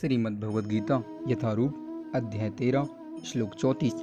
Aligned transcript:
श्रीमद्भगवद्गीता, 0.00 1.04
यथारूप, 1.28 2.12
अध्याय 2.14 2.50
तेरह 2.50 2.88
श्लोक 3.24 3.54
चौंतीस। 3.54 3.94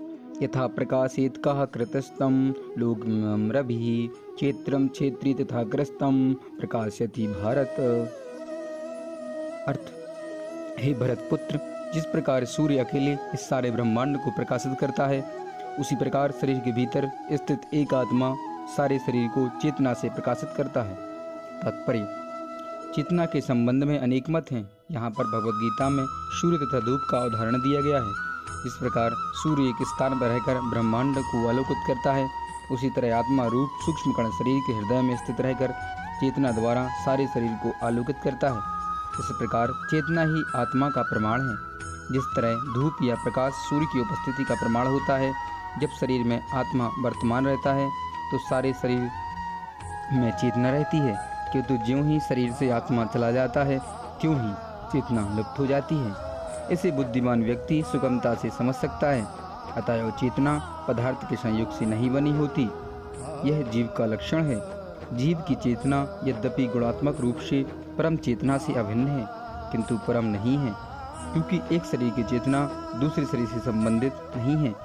यथा 0.42 0.68
प्रकाशित 0.68 1.38
कह 1.38 1.66
कृतस्तम 1.66 2.54
लोकमरभिः 2.78 4.08
क्षेत्रम 4.36 4.88
क्षेत्री 4.88 5.34
तथा 5.34 5.64
ग्रस्तम 5.64 6.34
प्रकाशयति 6.34 7.28
भारत। 7.28 7.76
अर्थ, 9.68 9.92
हे 10.80 10.94
भरत 10.94 11.28
पुत्र, 11.30 11.60
जिस 11.94 12.06
प्रकार 12.06 12.46
सूर्य 12.46 12.78
अकेले 12.78 13.14
इस 13.14 13.50
सारे 13.50 13.72
ब्रह्मांड 13.72 14.18
को 14.18 14.32
प्रकाशित 14.32 14.80
करता 14.80 15.08
है, 15.08 15.22
उसी 15.80 15.96
प्रकार 15.96 16.32
शरीर 16.32 16.60
के 16.60 16.72
भीतर 16.72 17.12
स्थित 17.34 17.62
एक 17.74 17.94
आत्मा 17.94 18.36
सारे 18.78 19.00
शरीर 19.00 19.28
को 19.28 19.50
चेतना 19.60 19.94
से 19.94 20.10
प्रकाशित 20.10 20.50
करता 20.58 20.84
है। 20.84 20.96
तात्पर्य, 21.62 22.08
चेतना 22.96 23.26
के 23.26 23.42
संबंध 23.42 23.84
में 23.84 24.00
अनेक 24.00 24.30
मत 24.30 24.52
हैं। 24.52 24.79
यहाँ 24.90 25.10
पर 25.10 25.24
भगवत 25.24 25.56
गीता 25.56 25.88
में 25.90 26.06
सूर्य 26.10 26.58
तथा 26.58 26.80
धूप 26.80 27.02
का 27.10 27.18
उदाहरण 27.20 27.56
दिया 27.56 27.82
गया 27.82 27.98
है। 27.98 28.12
इस 28.68 28.74
प्रकार 28.74 29.12
सूर्य 29.34 29.64
एक 29.64 29.86
स्थान 29.88 30.20
पर 30.20 30.28
रहकर 30.28 30.62
ब्रह्मांड 30.70 31.18
को 31.18 31.48
आलोकित 31.50 31.78
करता 31.88 32.14
है। 32.14 32.30
उसी 32.72 32.90
तरह 32.90 33.18
आत्मा 33.18 33.46
रूप, 33.46 33.70
सूक्ष्म 33.86 34.12
कण 34.12 34.30
शरीर 34.30 34.62
के 34.68 34.74
हृदय 34.74 35.02
में 35.02 35.16
स्थित 35.18 35.42
रहकर 35.42 35.72
चेतना 36.20 36.52
द्वारा 36.52 36.88
सारे 37.06 37.28
शरीर 37.28 37.52
को 37.64 37.74
आलोकित 37.88 38.16
करता 38.24 38.50
है। 38.50 38.58
इस 39.20 39.30
प्रकार 39.40 39.74
चेतना 39.92 40.22
ही 40.22 40.44
आत्मा 40.56 40.90
का 40.90 41.02
प्रमाण 41.02 41.42
है। 41.42 41.56
जिस 42.12 42.24
तरह 42.36 42.56
धूप 42.74 43.04
या 43.04 43.16
प्रकाश 43.16 43.54
सूर्य 43.54 43.86
की 43.86 44.00
उपस्थिति 44.00 44.44
का 44.44 44.56
प्रमाण 44.56 44.88
होता 44.88 45.18
है, 45.18 45.34
जब 45.82 45.90
शरीर 46.00 46.24
में 46.24 46.40
आत्मा 46.54 46.90
वर्तमान 47.00 47.46
रहता 47.46 47.74
है 47.74 47.90
तो 48.32 48.38
सारे 48.40 48.74
शरीर 48.74 49.10
में 50.14 50.32
चेतना 50.32 50.72
रहती 50.72 50.98
है। 50.98 51.14
किंतु 51.54 51.78
ज्यों 51.86 52.04
ही 52.06 52.20
शरीर 52.20 52.52
से 52.54 52.70
आत्मा 52.72 53.06
चला 53.06 53.32
जाता 53.32 53.64
है 53.64 53.80
क्यों 54.22 54.36
ही 54.42 54.69
चेतना 54.92 55.36
लुप्त 55.36 55.60
हो 55.60 55.66
जाती 55.68 55.96
है। 55.96 56.14
इसे 56.72 56.92
बुद्धिमान 56.92 57.44
व्यक्ति 57.44 57.84
सुगमता 57.92 58.36
से 58.36 58.50
समझ 58.50 58.76
सकता 58.76 59.08
है, 59.08 59.28
अतः 59.78 60.10
चेतना 60.10 60.86
पदार्थ 60.88 61.30
के 61.30 61.36
संयोग 61.36 61.80
से 61.80 61.86
नहीं 61.86 62.10
बनी 62.10 62.38
होती। 62.38 62.70
यह 63.50 63.62
जीव 63.72 63.90
का 63.98 64.06
लक्षण 64.06 64.44
है। 64.44 64.80
जीव 65.14 65.38
की 65.48 65.56
चेतना 65.56 66.20
यद्यपि 66.24 66.68
गुणात्मक 66.68 67.22
रूप 67.22 67.38
से 67.38 67.64
परम 67.98 68.18
चेतना 68.18 68.58
से 68.58 68.74
अभिन्न 68.74 69.08
है, 69.08 69.28
किंतु 69.72 69.98
परम 69.98 70.26
नहीं 70.26 70.58
है, 70.58 70.76
क्योंकि 71.34 71.76
एक 71.76 71.84
शरीर 71.84 72.14
की 72.14 72.24
चेतना 72.24 72.66
दूसरे 72.96 73.26
शरीर 73.26 73.48
से 73.48 73.60
संबंधित 73.60 74.14
नहीं 74.36 74.56
है। 74.56 74.76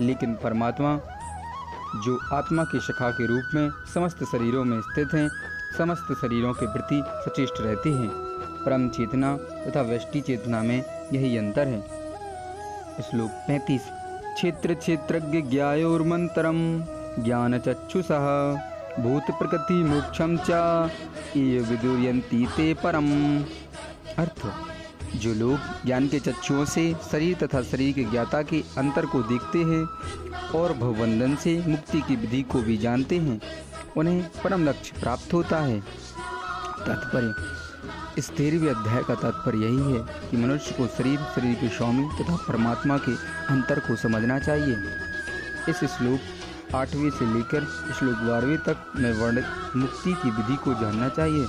लेकिन 0.00 0.34
परमात्मा, 0.34 0.96
जो 2.04 2.36
आत्मा 2.36 2.64
की 2.64 2.80
शाखा 2.80 3.10
के 3.10 3.26
रूप 3.26 3.42
में 3.54 3.70
समस्त 3.94 4.24
शरीरों 4.24 4.64
में 4.64 4.80
स्थित 4.80 5.08
हैं, 5.14 5.28
समस्त 5.78 6.12
शरीरों 6.12 6.52
के 6.52 6.66
प्रति 6.66 7.02
सचेष्ट 7.06 7.54
रहते 7.60 7.90
हैं। 7.90 8.31
परम 8.66 8.88
चेतना 8.88 9.36
तथा 9.36 9.82
वृष्टि 9.82 10.20
चेतना 10.20 10.62
में 10.62 10.84
यही 11.12 11.36
अंतर 11.36 11.68
है। 11.68 11.80
श्लोक 13.02 13.30
पैंतीस। 13.30 13.82
क्षेत्र 14.34 14.74
क्षेत्रज्ञ 14.74 15.42
ज्ञायोर्मंतरम 15.42 16.84
ज्ञान 17.24 17.58
चक्षुषः 17.58 18.54
भूत 19.02 19.22
प्रकृति 19.30 19.74
मोक्षम 19.74 20.36
च। 20.36 20.50
ते 22.56 22.74
परम। 22.74 23.40
अर्थ। 24.18 24.52
जो 25.12 25.34
लोग 25.34 25.58
ज्ञान 25.86 26.08
के 26.08 26.20
चक्षुओं 26.20 26.64
से 26.64 26.94
शरीर 27.10 27.36
तथा 27.36 27.62
शरीर 27.62 27.94
के 27.94 28.04
ज्ञाता 28.04 28.42
के 28.42 28.64
अंतर 28.78 29.06
को 29.06 29.22
देखते 29.22 29.58
हैं 29.58 29.84
और 30.54 30.72
भवबंधन 30.72 31.36
से 31.36 31.62
मुक्ति 31.66 32.00
की 32.00 32.16
विधि 32.16 32.42
को 32.42 32.62
भी 32.62 32.76
जानते 32.76 33.18
हैं, 33.18 33.40
उन्हें 33.96 34.30
परम 34.44 34.64
लक्ष्य 34.64 35.00
प्राप्त 35.00 35.34
होता 35.34 35.58
है। 35.58 35.82
तात्पर्य। 36.86 37.34
इस 38.18 38.30
तेरहवें 38.30 38.74
अध्याय 38.74 39.02
का 39.02 39.14
तात्पर्य 39.14 39.58
यही 39.58 39.92
है 39.92 40.28
कि 40.30 40.36
मनुष्य 40.36 40.74
को 40.74 40.86
शरीर 40.86 41.18
शरीर 41.34 41.54
के 41.54 41.68
स्वामी 41.68 42.08
तथा 42.20 42.36
परमात्मा 42.48 42.96
के 42.98 43.12
अंतर 43.50 43.78
को 43.78 43.96
समझना 43.96 44.38
चाहिए। 44.38 44.76
इस 45.68 45.84
श्लोक 45.96 46.74
आठवीं 46.74 47.10
से 47.10 47.26
लेकर 47.34 47.64
श्लोक 47.98 48.16
बारहवीं 48.18 48.56
तक 48.56 48.92
में 48.96 49.12
वर्णित 49.12 49.76
मुक्ति 49.76 50.12
की 50.12 50.30
विधि 50.30 50.56
को 50.56 50.74
जानना 50.74 51.08
चाहिए। 51.08 51.46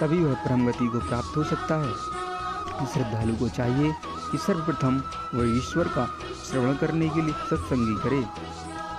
तभी 0.00 0.18
वह 0.18 0.34
परम 0.34 0.66
गति 0.66 0.86
को 0.86 0.98
प्राप्त 0.98 1.36
हो 1.36 1.44
सकता 1.44 1.76
है। 1.76 2.86
श्रद्धालु 2.86 3.36
को 3.36 3.48
चाहिए 3.48 3.92
कि 4.30 4.38
सर्वप्रथम 4.38 5.02
वह 5.34 5.56
ईश्वर 5.56 5.88
का 5.88 6.06
श्रवण 6.50 6.76
करने 6.76 7.08
के 7.08 7.22
लिए 7.22 7.34
सत्संगी 7.50 7.96
करे 8.02 8.24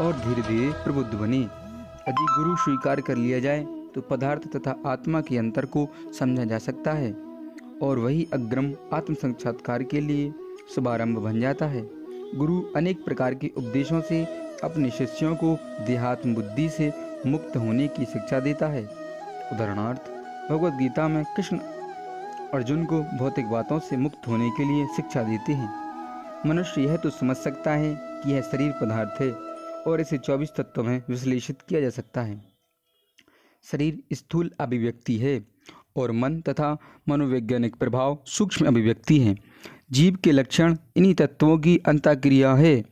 और 0.06 0.14
धीरे 0.14 0.42
धीरे 0.42 0.72
प्रबुद्ध 0.84 1.14
बने। 1.14 1.38
यदि 1.38 2.26
गुरु 2.36 2.56
स्वीकार 2.56 3.02
कर 3.02 3.16
लिया 3.16 3.40
जाए 3.40 3.66
तो 3.96 4.02
पदार्थ 4.02 4.48
तथा 4.48 4.76
आत्मा 4.86 5.22
के 5.22 5.38
अंतर 5.38 5.66
को 5.66 5.88
समझा 6.20 6.44
जा 6.44 6.58
सकता 6.58 6.92
है, 6.92 7.12
और 7.84 8.00
वही 8.00 8.28
अग्रम 8.34 8.74
आत्म 8.94 9.14
साक्षात्कार 9.14 9.84
के 9.84 10.02
लिए 10.02 10.32
शुभारंभ 10.76 11.18
बन 11.18 11.40
जाता 11.42 11.66
है। 11.66 11.82
गुरु 12.36 12.62
अनेक 12.76 13.04
प्रकार 13.06 13.34
के 13.34 13.52
उपदेशों 13.58 14.02
से 14.02 14.24
अपने 14.64 14.90
शिष्यों 14.90 15.36
को 15.36 15.58
देहात्म 15.86 16.36
बुद्धि 16.36 16.70
से 16.70 16.92
मुक्त 17.26 17.58
होने 17.58 17.88
की 17.88 18.06
शिक्षा 18.06 18.40
देता 18.40 18.68
है। 18.68 18.84
उदाहरणार्थ, 18.84 20.02
भगवत 20.52 20.74
गीता 20.74 21.08
में 21.08 21.24
कृष्ण 21.26 21.58
अर्जुन 22.54 22.86
को 22.86 23.02
भौतिक 23.18 23.50
बातों 23.50 23.80
से 23.80 23.98
मुक्त 23.98 24.28
होने 24.28 24.50
के 24.50 24.64
लिए 24.64 24.88
शिक्षा 24.88 25.24
देते 25.24 25.54
हैं। 25.54 25.70
मनुष्य 26.46 26.82
यह 26.82 26.98
तो 26.98 27.10
समझ 27.10 27.36
सकता 27.38 27.72
है 27.72 27.94
कि 27.96 28.32
यह 28.32 28.42
शरीर 28.42 28.72
पदार्थ 28.72 29.22
है, 29.22 29.32
और 29.88 30.02
इसे 30.02 30.18
24 30.18 30.50
तत्वों 30.58 30.84
में 30.84 31.02
विश्लेषित 31.10 31.62
किया 31.62 31.82
जा 31.82 31.90
सकता 31.90 32.22
है। 32.22 32.51
शरीर 33.64 34.04
स्थूल 34.14 34.52
अभिव्यक्ति 34.60 35.18
है 35.18 35.46
और 35.98 36.12
मन 36.12 36.40
तथा 36.42 36.78
मनोवैज्ञानिक 37.10 37.76
प्रभाव 37.76 38.18
सूक्ष्म 38.26 38.66
अभिव्यक्ति 38.66 39.20
है। 39.20 39.36
जीव 39.92 40.18
के 40.24 40.32
लक्षण 40.32 40.76
इन्हीं 40.96 41.14
तत्वों 41.14 41.58
की 41.58 41.78
अंतक्रिया 41.78 42.54
है, 42.54 42.84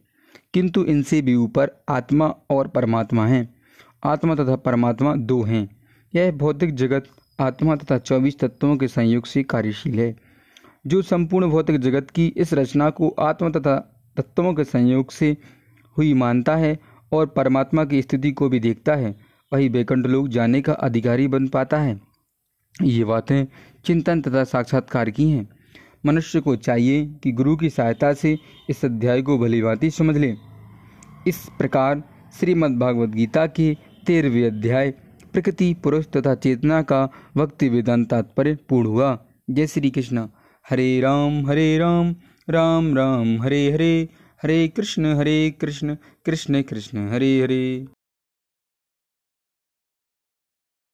किंतु 0.54 0.84
इनसे 0.84 1.22
भी 1.22 1.36
ऊपर 1.36 1.72
आत्मा 1.90 2.36
और 2.50 2.68
परमात्मा 2.68 3.28
हैं। 3.28 3.56
आत्मा 4.04 4.36
तथा 4.36 4.56
परमात्मा 4.56 5.16
दो 5.16 5.42
हैं। 5.44 5.70
यह 6.16 6.32
भौतिक 6.32 6.76
जगत 6.76 7.08
आत्मा 7.40 7.76
तथा 7.76 7.98
चौबीस 7.98 8.40
तत्वों 8.40 8.78
के 8.78 8.88
संयोग 8.88 9.26
से 9.26 9.44
कार्यशील 9.44 10.00
है। 10.00 10.16
जो 10.88 11.02
संपूर्ण 11.02 11.50
भौतिक 11.50 11.78
जगत 11.78 12.10
की 12.12 12.28
इस 12.28 12.54
रचना 12.54 12.90
को 12.90 13.10
आत्मा 13.10 13.50
तथा 13.50 13.78
तत्वों 14.18 14.54
के 14.54 14.64
संयोग 14.64 15.12
से 15.12 15.38
हुई 15.98 16.14
मानता 16.14 16.56
है 16.56 16.80
और 17.12 17.26
परमात्मा 17.26 17.86
की 17.86 18.02
स्थिति 18.02 18.32
को 18.32 18.50
भी 18.50 18.60
देखता 18.60 18.96
है। 18.96 19.29
वही 19.54 19.70
बैकुंठ 19.70 20.06
लोग 20.06 20.28
जाने 20.28 20.62
का 20.62 20.74
अधिकारी 20.74 21.28
बन 21.28 21.48
पाता 21.48 21.78
है। 21.78 22.00
ये 22.84 23.04
बातें 23.04 23.46
चिंतन 23.86 24.22
तथा 24.22 24.44
साक्षात्कार 24.44 25.10
की 25.10 25.30
हैं। 25.32 25.48
मनुष्य 26.06 26.40
को 26.40 26.56
चाहिए 26.56 27.06
कि 27.24 27.32
गुरु 27.32 27.56
की 27.56 27.70
सहायता 27.70 28.14
से 28.14 28.38
इस 28.70 28.86
अध्याय 28.86 29.22
को 29.22 29.38
भली 29.38 29.62
भांति 29.62 29.90
समझ 29.90 30.18
ले। 30.18 30.34
इस 31.28 31.46
प्रकार 31.58 32.04
श्रीमद्भागवत 32.40 33.10
गीता 33.10 33.46
के 33.48 33.78
तेरहवें 34.06 34.46
अध्याय 34.48 34.92
प्रकृति, 35.34 35.74
पुरुष 35.74 36.06
तथा 36.08 36.36
चेतना 36.36 36.82
का 36.82 37.06
भक्ति 37.38 37.70
वेदांत 37.70 38.10
तात्पर्य 38.10 38.58
पूर्ण 38.70 38.88
हुआ। 38.88 39.18
जय 39.50 39.68
श्री 39.68 39.90
कृष्ण 39.90 40.28
हरे 40.70 41.00
राम 41.02 41.46
हरे 41.48 41.78
राम 41.78 42.16
राम 42.50 42.96
राम, 42.98 43.42
हरे 43.42 43.72
हरे 43.72 44.10
हरे 44.44 44.68
कृष्ण 44.68 45.14
हरे 45.16 45.52
कृष्ण 45.62 45.96
कृष्ण 46.26 46.62
कृष्ण, 46.62 47.10
हरे 47.10 47.42
हरे। 47.42 47.86